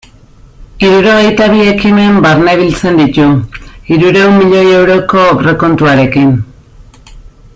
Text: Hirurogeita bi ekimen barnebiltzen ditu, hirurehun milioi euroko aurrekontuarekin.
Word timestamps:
Hirurogeita 0.85 1.49
bi 1.51 1.59
ekimen 1.73 2.17
barnebiltzen 2.23 2.97
ditu, 3.01 3.27
hirurehun 3.91 4.35
milioi 4.39 4.65
euroko 4.79 5.23
aurrekontuarekin. 5.27 6.37